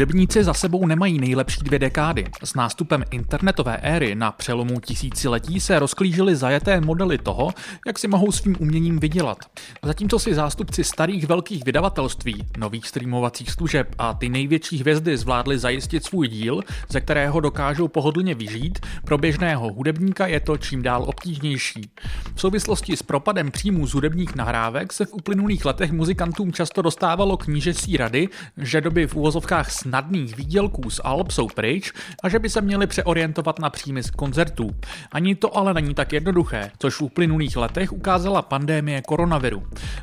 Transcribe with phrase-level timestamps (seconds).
[0.00, 2.24] Hudebníci za sebou nemají nejlepší dvě dekády.
[2.44, 7.50] S nástupem internetové éry na přelomu tisíciletí se rozklížily zajeté modely toho,
[7.86, 9.38] jak si mohou svým uměním vydělat.
[9.82, 16.04] Zatímco si zástupci starých velkých vydavatelství, nových streamovacích služeb a ty největší hvězdy zvládli zajistit
[16.04, 21.90] svůj díl, ze kterého dokážou pohodlně vyžít, pro běžného hudebníka je to čím dál obtížnější.
[22.34, 27.36] V souvislosti s propadem příjmů z hudebních nahrávek se v uplynulých letech muzikantům často dostávalo
[27.36, 32.50] knížecí rady, že doby v úvozovkách snadných výdělků z Alp jsou pryč a že by
[32.50, 34.70] se měli přeorientovat na příjmy z koncertů.
[35.12, 39.62] Ani to ale není tak jednoduché, což v uplynulých letech ukázala pandémie koronaviru.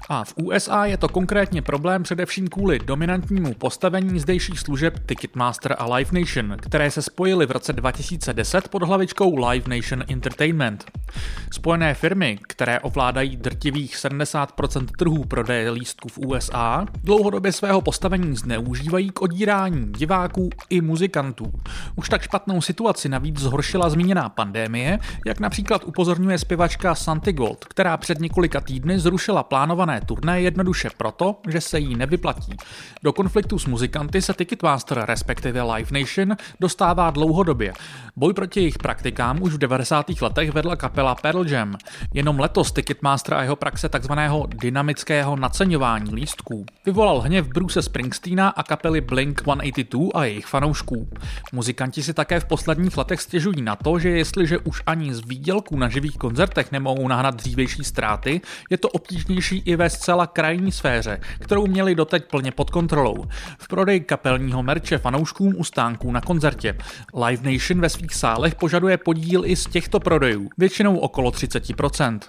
[0.09, 5.95] A v USA je to konkrétně problém především kvůli dominantnímu postavení zdejších služeb Ticketmaster a
[5.95, 10.85] Live Nation, které se spojily v roce 2010 pod hlavičkou Live Nation Entertainment.
[11.51, 19.09] Spojené firmy, které ovládají drtivých 70% trhů prodeje lístků v USA, dlouhodobě svého postavení zneužívají
[19.09, 21.51] k odírání diváků i muzikantů.
[21.95, 27.97] Už tak špatnou situaci navíc zhoršila zmíněná pandémie, jak například upozorňuje zpěvačka Santi Gold, která
[27.97, 32.57] před několika týdny zrušila plánované turné jednoduše proto, že se jí nevyplatí.
[33.03, 37.73] Do konfliktu s muzikanty se Ticketmaster, respektive Live Nation, dostává dlouhodobě.
[38.15, 40.05] Boj proti jejich praktikám už v 90.
[40.21, 41.77] letech vedla kapela Pearl Jam.
[42.13, 48.63] Jenom letos Ticketmaster a jeho praxe takzvaného dynamického naceňování lístků vyvolal hněv Bruce Springsteena a
[48.63, 51.09] kapely Blink-182 a jejich fanoušků.
[51.53, 55.77] Muzikanti si také v posledních letech stěžují na to, že jestliže už ani z výdělků
[55.77, 61.19] na živých koncertech nemohou nahnat dřívější ztráty, je to obtížnější i ve zcela krajní sféře,
[61.39, 63.25] kterou měli doteď plně pod kontrolou.
[63.59, 66.77] V prodeji kapelního merče fanouškům u stánků na koncertě.
[67.25, 72.19] Live Nation ve svých sálech požaduje podíl i z těchto prodejů, většinou okolo 30%.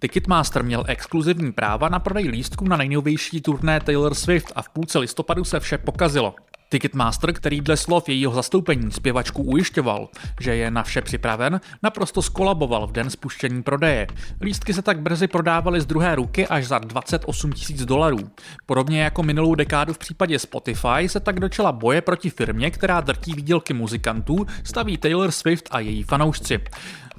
[0.00, 4.98] Ticketmaster měl exkluzivní práva na prodej lístků na nejnovější turné Taylor Swift a v půlce
[4.98, 6.34] listopadu se vše pokazilo.
[6.68, 10.08] Ticketmaster, který dle slov jejího zastoupení zpěvačku ujišťoval,
[10.40, 14.06] že je na vše připraven, naprosto skolaboval v den spuštění prodeje.
[14.40, 18.18] Lístky se tak brzy prodávaly z druhé ruky až za 28 tisíc dolarů.
[18.66, 23.32] Podobně jako minulou dekádu v případě Spotify se tak dočela boje proti firmě, která drtí
[23.32, 26.60] výdělky muzikantů, staví Taylor Swift a její fanoušci.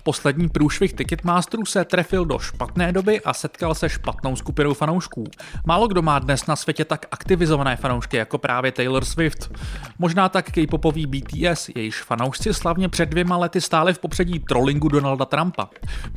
[0.07, 5.23] Poslední průšvih Ticketmasterů se trefil do špatné doby a setkal se špatnou skupinou fanoušků.
[5.65, 9.51] Málo kdo má dnes na světě tak aktivizované fanoušky jako právě Taylor Swift.
[9.99, 15.25] Možná tak K-popový BTS, jejíž fanoušci slavně před dvěma lety stáli v popředí trollingu Donalda
[15.25, 15.69] Trumpa.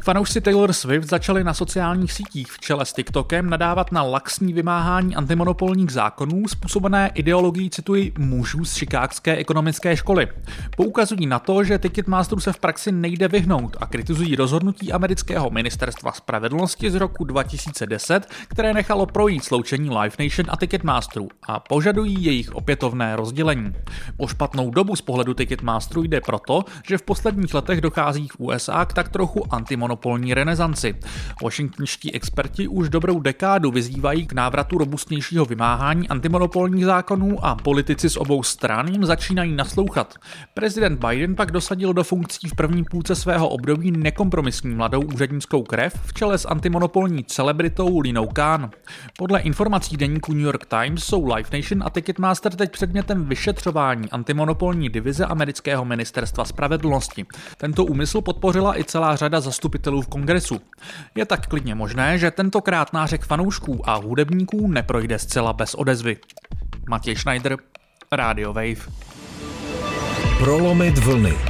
[0.03, 5.17] Fanoušci Taylor Swift začali na sociálních sítích v čele s TikTokem nadávat na laxní vymáhání
[5.17, 10.29] antimonopolních zákonů způsobené ideologií, cituji, mužů z Chicagské ekonomické školy.
[10.77, 16.13] Poukazují na to, že Ticketmasterů se v praxi nejde vyhnout a kritizují rozhodnutí amerického ministerstva
[16.13, 22.55] spravedlnosti z roku 2010, které nechalo projít sloučení Live Nation a Ticketmasterů a požadují jejich
[22.55, 23.73] opětovné rozdělení.
[24.17, 28.85] O špatnou dobu z pohledu Ticketmasterů jde proto, že v posledních letech dochází v USA
[28.85, 30.95] k tak trochu antimonopolní renesanci.
[31.43, 38.17] Washingtonští experti už dobrou dekádu vyzývají k návratu robustnějšího vymáhání antimonopolních zákonů a politici z
[38.17, 40.15] obou stran jim začínají naslouchat.
[40.55, 45.63] Prezident Biden pak dosadil do funkcí v první půlce svého období období nekompromisní mladou úřednickou
[45.63, 48.71] krev v čele s antimonopolní celebritou Linou Khan.
[49.19, 54.89] Podle informací deníku New York Times jsou Live Nation a Ticketmaster teď předmětem vyšetřování antimonopolní
[54.89, 57.27] divize amerického ministerstva spravedlnosti.
[57.57, 60.61] Tento úmysl podpořila i celá řada zastupitelů v kongresu.
[61.15, 66.17] Je tak klidně možné, že tentokrát nářek fanoušků a hudebníků neprojde zcela bez odezvy.
[66.89, 67.57] Matěj Schneider,
[68.13, 68.93] Radio Wave.
[70.39, 71.50] Prolomit vlny.